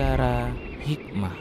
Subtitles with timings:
[0.00, 0.48] Mutiara
[0.80, 1.36] Hikmah.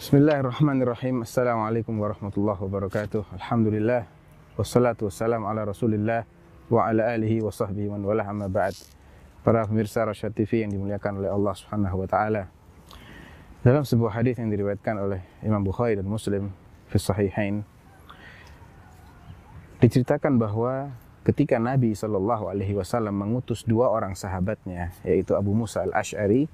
[0.00, 1.20] Bismillahirrahmanirrahim.
[1.20, 3.28] Assalamualaikum warahmatullahi wabarakatuh.
[3.36, 4.08] Alhamdulillah.
[4.56, 6.24] Wassalatu wassalamu ala rasulillah
[6.72, 8.72] wa ala alihi wa sahbihi man wala amma ba'd.
[9.44, 12.48] Para pemirsa Rasyad TV yang dimuliakan oleh Allah Subhanahu wa taala.
[13.60, 16.56] Dalam sebuah hadis yang diriwayatkan oleh Imam Bukhari dan Muslim
[16.88, 17.68] fi sahihain
[19.84, 20.88] diceritakan bahwa
[21.22, 26.50] ketika Nabi Shallallahu alaihi wasallam mengutus dua orang sahabatnya yaitu Abu Musa al-Asy'ari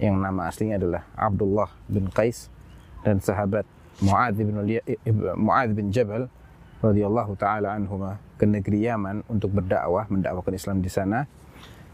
[0.00, 2.52] yang nama aslinya adalah Abdullah bin Qais
[3.04, 3.64] dan sahabat
[4.00, 4.56] Muadz bin
[5.36, 6.28] Muadz bin Jabal
[6.80, 11.28] radhiyallahu taala anhuma ke negeri Yaman untuk berdakwah mendakwakan Islam di sana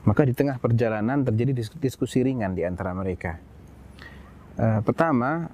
[0.07, 3.37] maka di tengah perjalanan terjadi diskusi ringan di antara mereka
[4.59, 5.47] Uh, pertama,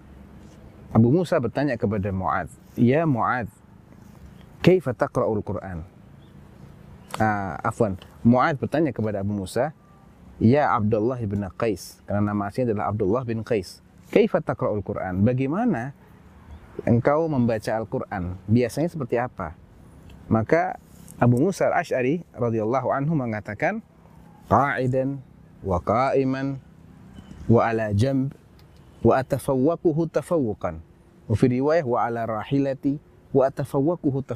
[0.88, 3.52] Abu Musa bertanya kepada Mu'ad, Ya Mu'ad,
[4.64, 5.84] kaifa taqra'ul Qur'an?
[7.14, 7.94] Uh, afwan,
[8.26, 9.70] Mu'ad bertanya kepada Abu Musa,
[10.42, 13.78] Ya Abdullah bin Qais, karena nama aslinya adalah Abdullah bin Qais.
[14.10, 15.22] Kaifa taqra'ul Qur'an?
[15.22, 15.94] Bagaimana
[16.82, 18.34] engkau membaca Al-Quran?
[18.50, 19.54] Biasanya seperti apa?
[20.26, 20.74] Maka
[21.22, 23.78] Abu Musa al-Ash'ari radhiyallahu anhu mengatakan,
[24.50, 25.22] Qa'idan
[25.62, 26.58] wa qa'iman
[27.46, 28.34] wa ala jamb
[29.06, 30.82] wa atafawwaquhu tafawuqan.
[31.30, 32.98] Wa fi riwayah wa ala rahilati
[33.30, 34.26] wa atafawwaquhu.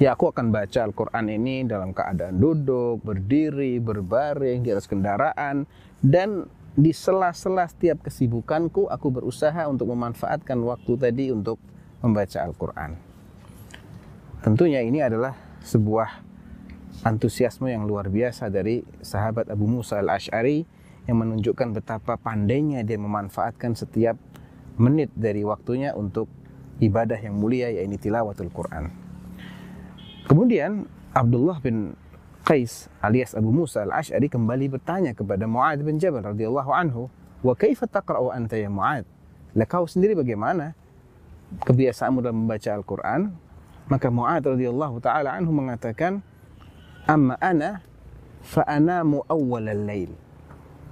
[0.00, 5.68] Ya aku akan baca Al-Quran ini dalam keadaan duduk, berdiri, berbaring, di atas kendaraan,
[6.00, 11.60] dan di sela-sela setiap kesibukanku aku berusaha untuk memanfaatkan waktu tadi untuk
[12.00, 12.96] membaca Al-Quran.
[14.40, 16.24] Tentunya ini adalah sebuah
[17.04, 20.64] antusiasme yang luar biasa dari sahabat Abu Musa al-Ash'ari
[21.04, 24.16] yang menunjukkan betapa pandainya dia memanfaatkan setiap
[24.80, 26.26] menit dari waktunya untuk
[26.80, 29.01] ibadah yang mulia yaitu tilawatul Quran.
[30.32, 31.92] Kemudian Abdullah bin
[32.48, 37.12] Qais alias Abu Musa al-Ash'ari kembali bertanya kepada Mu'ad bin Jabal radhiyallahu anhu,
[37.44, 39.04] "Wa kaifa taqra'u anta ya Mu'ad?"
[39.52, 40.72] Lah kau sendiri bagaimana
[41.68, 43.28] kebiasaanmu dalam membaca Al-Qur'an?
[43.92, 46.24] Maka Mu'ad radhiyallahu taala anhu mengatakan,
[47.04, 47.84] "Amma ana
[48.40, 50.16] fa anamu awwalal lail."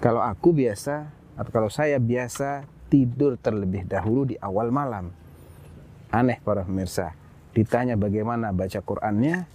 [0.04, 1.09] Kalau aku biasa
[1.41, 5.16] atau kalau saya biasa tidur terlebih dahulu di awal malam.
[6.12, 7.19] Aneh para pemirsa.
[7.50, 9.47] Ditanya bagaimana baca Qur'annya,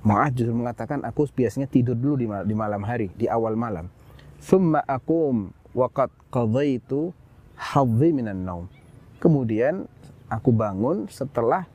[0.00, 3.92] Mu'ad justru mengatakan aku biasanya tidur dulu di, di malam hari, di awal malam.
[4.40, 7.12] Thumma akum waqad qadaitu
[7.54, 8.66] hadhi minan naum.
[9.20, 9.84] Kemudian
[10.32, 11.68] aku bangun setelah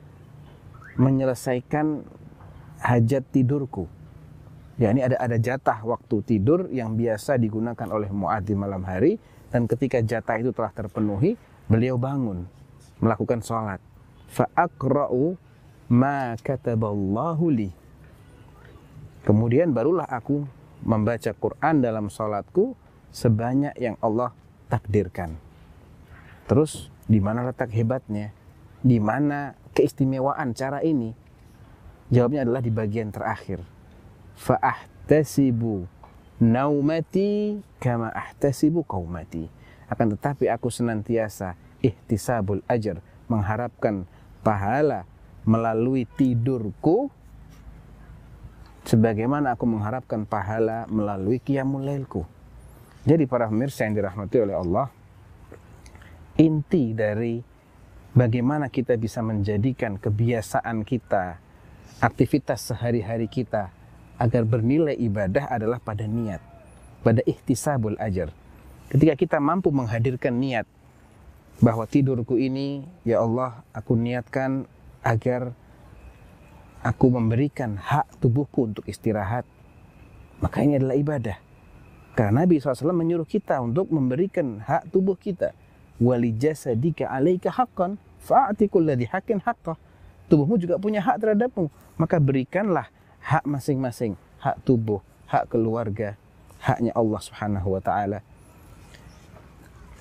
[0.98, 2.02] menyelesaikan
[2.82, 3.86] hajat tidurku.
[4.76, 9.16] Ya, ini ada ada jatah waktu tidur yang biasa digunakan oleh Mu'ad di malam hari
[9.48, 11.38] dan ketika jatah itu telah terpenuhi,
[11.70, 12.44] beliau bangun
[13.00, 13.80] melakukan sholat.
[14.28, 15.45] Fa'akra'u
[15.90, 17.70] ma kataballahu li.
[19.26, 20.46] Kemudian barulah aku
[20.86, 22.78] membaca Quran dalam sholatku
[23.10, 24.30] sebanyak yang Allah
[24.70, 25.34] takdirkan.
[26.46, 28.30] Terus di mana letak hebatnya?
[28.86, 31.10] Di mana keistimewaan cara ini?
[32.06, 33.66] Jawabnya adalah di bagian terakhir
[34.36, 35.88] fa'ahtasibu
[36.36, 39.48] naumati kama ahtasibu qaumati
[39.88, 44.04] akan tetapi aku senantiasa ihtisabul ajar mengharapkan
[44.44, 45.08] pahala
[45.46, 47.08] melalui tidurku
[48.84, 52.26] sebagaimana aku mengharapkan pahala melalui qiyamul lailku
[53.06, 54.86] jadi para pemirsa yang dirahmati oleh Allah
[56.36, 57.40] inti dari
[58.12, 61.40] bagaimana kita bisa menjadikan kebiasaan kita
[62.00, 63.72] aktivitas sehari-hari kita
[64.16, 66.40] agar bernilai ibadah adalah pada niat,
[67.04, 68.32] pada ihtisabul ajar.
[68.88, 70.64] Ketika kita mampu menghadirkan niat
[71.60, 74.68] bahwa tidurku ini, ya Allah, aku niatkan
[75.06, 75.54] agar
[76.82, 79.46] aku memberikan hak tubuhku untuk istirahat,
[80.42, 81.38] maka ini adalah ibadah.
[82.18, 85.54] Karena Nabi SAW menyuruh kita untuk memberikan hak tubuh kita.
[86.02, 89.78] Wali jasadika alaika haqqan fa'ati kulladhi haqqin haqqah.
[90.26, 91.70] Tubuhmu juga punya hak terhadapmu.
[92.00, 92.88] Maka berikanlah
[93.20, 96.16] hak masing-masing, hak tubuh, hak keluarga,
[96.60, 98.24] haknya Allah Subhanahu wa taala.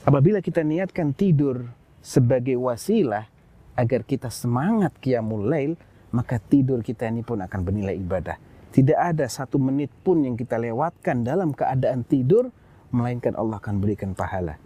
[0.08, 1.68] Apabila kita niatkan tidur
[2.00, 3.28] sebagai wasilah
[3.76, 5.76] agar kita semangat qiyamul lail,
[6.16, 8.40] maka tidur kita ini pun akan bernilai ibadah.
[8.72, 12.52] Tidak ada satu menit pun yang kita lewatkan dalam keadaan tidur,
[12.92, 14.60] melainkan Allah akan berikan pahala.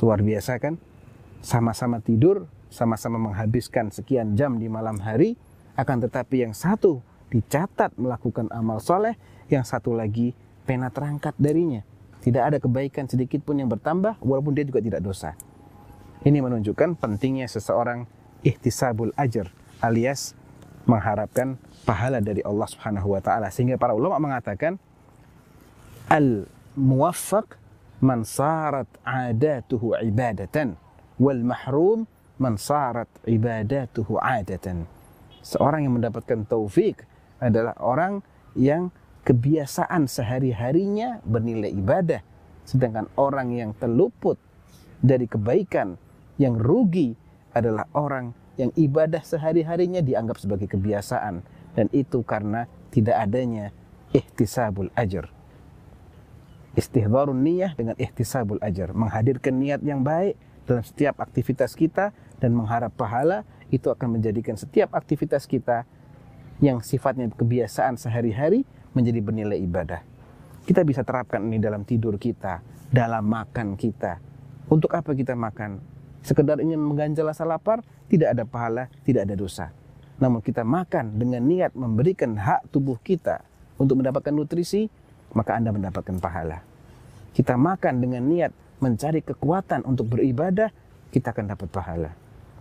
[0.00, 0.80] Luar biasa kan?
[1.40, 5.36] Sama-sama tidur, sama-sama menghabiskan sekian jam di malam hari,
[5.76, 7.00] akan tetapi yang satu
[7.32, 9.16] dicatat melakukan amal soleh,
[9.48, 10.36] yang satu lagi
[10.68, 11.80] pena terangkat darinya.
[12.20, 15.32] Tidak ada kebaikan sedikit pun yang bertambah, walaupun dia juga tidak dosa.
[16.20, 18.04] Ini menunjukkan pentingnya seseorang
[18.44, 19.48] ihtisabul ajar,
[19.80, 20.36] alias
[20.84, 21.56] mengharapkan
[21.88, 23.48] pahala dari Allah Subhanahu wa taala.
[23.48, 24.76] Sehingga para ulama mengatakan
[26.12, 26.44] al
[26.76, 27.56] muwaffaq
[28.04, 30.76] man sarat adatuhu ibadatan
[31.16, 32.04] wal mahrum
[32.36, 34.84] man sarat ibadatuhu adatan.
[35.40, 37.04] Seorang yang mendapatkan taufik
[37.40, 38.20] adalah orang
[38.52, 38.92] yang
[39.24, 42.20] kebiasaan sehari-harinya bernilai ibadah.
[42.68, 44.36] Sedangkan orang yang terluput
[45.00, 45.96] dari kebaikan,
[46.40, 47.12] yang rugi
[47.52, 51.44] adalah orang yang ibadah sehari-harinya dianggap sebagai kebiasaan.
[51.76, 53.76] Dan itu karena tidak adanya
[54.16, 55.28] ihtisabul ajar.
[56.74, 58.96] Istihdharun niyah dengan ihtisabul ajar.
[58.96, 60.34] Menghadirkan niat yang baik
[60.64, 65.84] dalam setiap aktivitas kita dan mengharap pahala itu akan menjadikan setiap aktivitas kita
[66.58, 68.64] yang sifatnya kebiasaan sehari-hari
[68.96, 70.02] menjadi bernilai ibadah.
[70.66, 72.60] Kita bisa terapkan ini dalam tidur kita,
[72.90, 74.18] dalam makan kita.
[74.70, 75.99] Untuk apa kita makan?
[76.20, 77.80] Sekedar ingin mengganjal rasa lapar,
[78.12, 79.72] tidak ada pahala, tidak ada dosa.
[80.20, 83.40] Namun kita makan dengan niat memberikan hak tubuh kita
[83.80, 84.92] untuk mendapatkan nutrisi,
[85.32, 86.60] maka Anda mendapatkan pahala.
[87.32, 88.52] Kita makan dengan niat
[88.84, 90.68] mencari kekuatan untuk beribadah,
[91.08, 92.10] kita akan dapat pahala.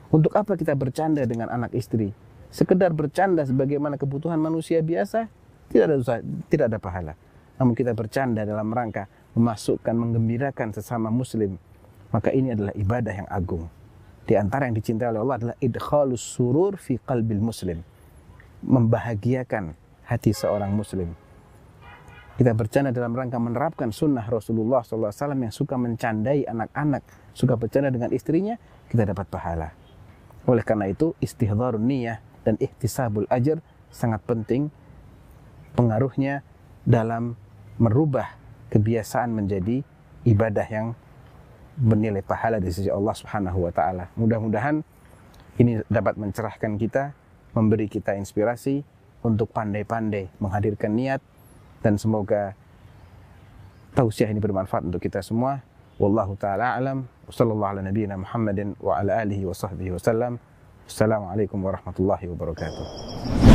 [0.09, 2.15] Untuk apa kita bercanda dengan anak istri?
[2.49, 5.29] Sekedar bercanda sebagaimana kebutuhan manusia biasa,
[5.69, 6.15] tidak ada dosa,
[6.49, 7.13] tidak ada pahala.
[7.61, 9.05] Namun kita bercanda dalam rangka
[9.37, 11.61] memasukkan, menggembirakan sesama muslim,
[12.09, 13.69] maka ini adalah ibadah yang agung.
[14.25, 17.81] Di antara yang dicintai oleh Allah adalah idkhalus surur fi qalbil muslim.
[18.61, 19.73] Membahagiakan
[20.05, 21.13] hati seorang muslim.
[22.37, 27.03] Kita bercanda dalam rangka menerapkan sunnah Rasulullah SAW yang suka mencandai anak-anak,
[27.35, 28.55] suka bercanda dengan istrinya,
[28.87, 29.75] kita dapat pahala.
[30.47, 33.59] Oleh karena itu, istihdharun niyah dan ihtisabul ajar
[33.91, 34.71] sangat penting
[35.75, 36.41] pengaruhnya
[36.87, 37.35] dalam
[37.75, 38.39] merubah
[38.71, 39.83] kebiasaan menjadi
[40.23, 40.87] ibadah yang
[41.79, 44.11] bernilai pahala di sisi Allah Subhanahu wa taala.
[44.19, 44.83] Mudah-mudahan
[45.59, 47.15] ini dapat mencerahkan kita,
[47.55, 48.83] memberi kita inspirasi
[49.23, 51.23] untuk pandai-pandai menghadirkan niat
[51.79, 52.55] dan semoga
[53.95, 55.63] tausiah ini bermanfaat untuk kita semua.
[55.99, 57.07] Wallahu taala alam.
[57.27, 60.39] Wassallallahu ala nabiyyina Muhammadin wa ala alihi wa sahbihi wasallam.
[60.87, 63.48] Assalamualaikum warahmatullahi wabarakatuh.